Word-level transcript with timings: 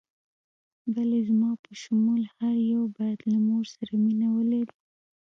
بلې، 0.93 1.19
زما 1.29 1.51
په 1.63 1.71
شمول 1.81 2.21
هر 2.35 2.55
یو 2.73 2.83
باید 2.97 3.19
له 3.31 3.37
مور 3.47 3.65
سره 3.75 3.91
مینه 4.03 4.27
ولري. 4.35 4.75